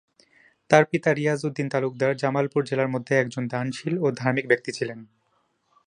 তার 0.69 0.83
পিতা 0.85 1.09
রিয়াজ 1.13 1.39
উদ্দিন 1.45 1.67
তালুকদার 1.69 2.11
জামালপুর 2.15 2.61
জেলার 2.63 2.89
মধ্যে 2.89 3.13
একজন 3.15 3.43
দানশীল 3.47 3.95
ও 3.97 4.07
ধার্মিক 4.11 4.45
ব্যক্তি 4.47 4.71
ছিলেন। 4.71 4.99